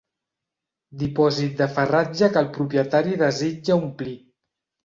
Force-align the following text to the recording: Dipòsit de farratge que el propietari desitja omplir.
Dipòsit 1.01 1.53
de 1.59 1.67
farratge 1.75 2.31
que 2.33 2.43
el 2.47 2.49
propietari 2.57 3.15
desitja 3.23 3.81
omplir. 3.83 4.19